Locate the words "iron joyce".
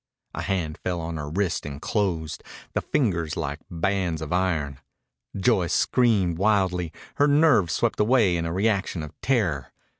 4.33-5.73